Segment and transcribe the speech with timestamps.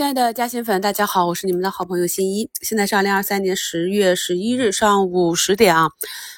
[0.00, 2.48] 亲爱的嘉兴粉，大家好，我是你们的好朋友新一。
[2.62, 5.90] 现在是二零二三年十月十一日上午十点啊，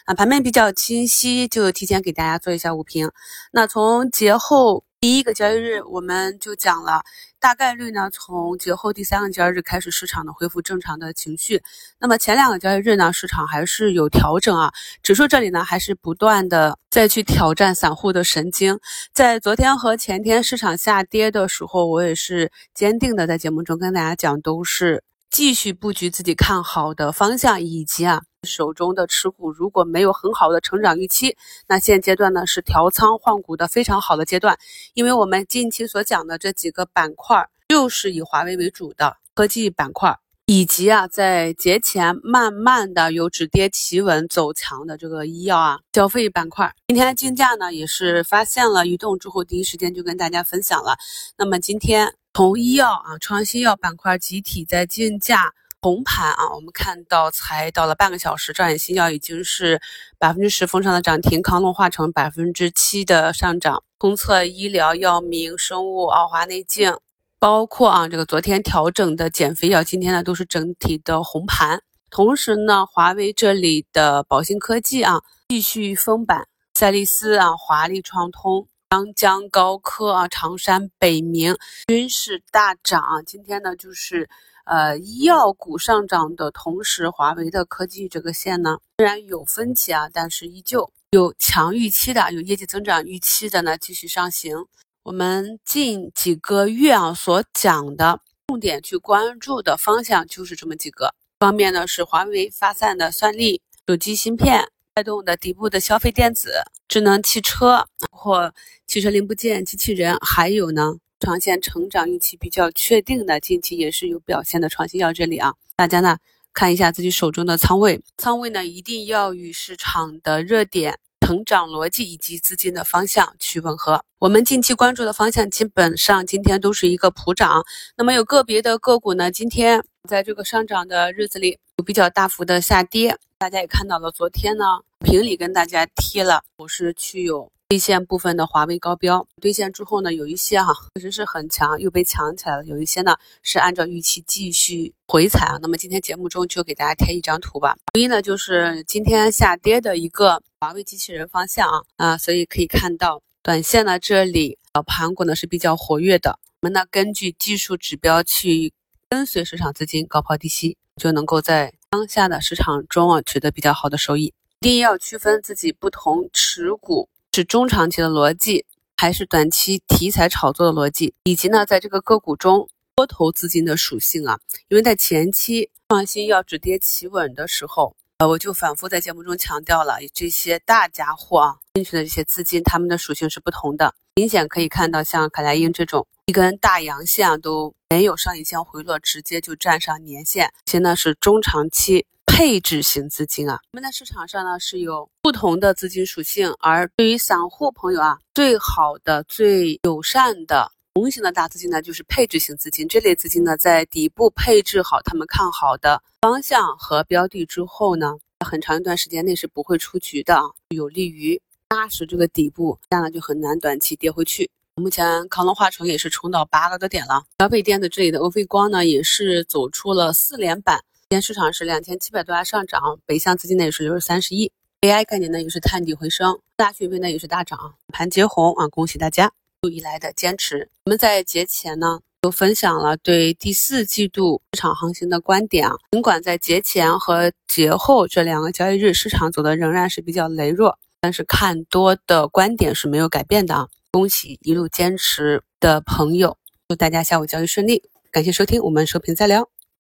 [0.05, 3.13] 啊，盘面比较清晰，就提前给大家做一下午评。
[3.53, 7.03] 那从节后第一个交易日，我们就讲了。
[7.41, 11.61] 大概率呢，从节后第三个交易日开始，市场呢恢复正常的情绪。
[11.99, 14.73] 那么前两个交易日呢，市场还是有调整啊。
[15.03, 18.79] 指数这里呢，还是不断的再去挑战散户的神经。
[19.13, 28.23] 在昨天和前天市场下跌的时候，我也是坚定的在节目中跟大家讲，都是继续布局自己看好的方向，以及啊。
[28.47, 31.37] 手中的持股如果没有很好的成长预期，
[31.69, 34.59] 那现阶段呢是调仓换股的非常好的阶段，
[34.95, 46.75] 因为我们近期所讲的这几个板块就是以华为为主的科技板块，以及啊在节前慢慢的有止跌企稳走强的这个医药啊消费板块。
[46.89, 50.97] 今天竞价呢也是发现了移动之后，第一时间就跟大家分享了。
[51.39, 55.55] 那么今天从医药啊创新药板块集体在竞价。
[55.83, 59.83] 红盘啊，我们看到才到了半个小时，兆远新药已经是
[60.17, 66.97] 百分之十封上的涨停，康龙化成百分之七的上涨，通策医疗、药明生物、奥华内镜，
[67.41, 71.83] 包括啊这个昨天调整的减肥药，今天呢都是整体的红盘。
[72.13, 84.29] 同时呢，华为这里的宝兴科技啊继续封板，赛力斯啊、华丽创通、张江高科啊、常山北明均是大涨，今天呢就是。
[84.65, 94.67] 呃，医药股上涨的同时，华为的科技这个线呢，虽然有分歧啊，但是依旧有强预期的，有业绩增长预期的呢，继续上行。
[95.03, 106.53] 我们近几个月啊所讲的重点去关注的方向就是这么几个方面呢，是华为发散的算力、手机芯片带动的底部的消费电子、
[106.87, 108.53] 智能汽车或
[108.87, 110.95] 汽车零部件、机器人，还有呢。
[111.19, 116.19] 长线成长预期比较确定的，近期也是有表现的创新药这里啊，大家呢
[116.53, 124.05] 看一下自己手中的仓位，仓位呢一定要与市场的热点、成长逻辑以及资金的方向去吻合。
[124.19, 127.63] 我们近期关注的方向基本上今天都是一个普涨，
[127.97, 134.65] 那么有个别的个股呢，今天在这个上涨的日子里有比较大幅的下跌，大家也看到了，昨天呢
[135.13, 137.53] 评里跟大家贴了，我是去有。
[137.69, 145.59] 兑现部分的华为高标兑现之后呢，有一些哈确实是很强，又被抢起来了；有一些呢是按照预期继续回踩啊。
[145.61, 147.77] 那么今天节目中就给大家贴一张图吧。
[147.93, 156.39] 第一呢就是今天下跌的一个华为机器人方向啊啊，所以可以看到短线呢这里呃盘股呢是比较活跃的。
[156.63, 158.73] 我们呢根据技术指标去
[159.11, 164.33] 跟随市场资金高抛低吸，就能够在当下的市场中啊取得比较好的收益。
[164.63, 167.09] 一定要区分自己不同持股。
[167.33, 168.65] 是中长期的逻辑，
[168.97, 171.13] 还是短期题材炒作的逻辑？
[171.25, 174.39] 以及呢，在这个个股中多头资金的属性啊？
[174.69, 183.93] 因为在前期创新要止跌企稳的时候，呃，我就反复在节目中强调了，这些大家伙啊进去的这些资金，他们的属性是不同的。
[184.15, 192.07] 明显可以看到，像凯莱英这种一根大阳线啊，都没有上影线回落，直接就站上年线，现在是中长期。
[192.27, 202.89] 配置型资金啊，我们在市场上呢是有不同的资金属性，而对于散户朋友啊，最好的、最友善的同型的大资金呢，就是配置型资金。
[202.89, 214.51] 这类资金呢，在底部配置好他们看好的方向和标的之后呢，很长一段时间内是不会出局的啊，有利于扎实这个底部，这样呢就很难短期跌回去。
[214.77, 220.83] 目前康龙化成也是冲到八个多点了，消费电子这里的欧菲光呢，也是走出了四连板。
[221.13, 224.51] 今天市场是两千七百多家上涨，北向资金呢也是流入三十亿
[224.81, 229.31] ，AI 概念呢也是探底回升，大讯飞呢也是大涨，盘结红啊，恭喜大家
[229.61, 230.71] 一路以来的坚持。
[230.87, 249.51] 我们在节前呢都分享了对第四季度市场行情的观点啊，尽管在节前和节后这两个交易日市场走的仍然是比较羸弱，但是看多的观点是没有改变的啊，恭喜一路坚持的朋友，祝大家下午交易顺利，感谢收听，我们收评再聊。